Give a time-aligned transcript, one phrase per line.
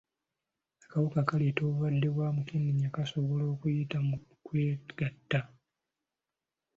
[0.83, 5.39] Akawuka akaleeta obulwadde bwa mukenenya kasobola okuyita mu kwegatta.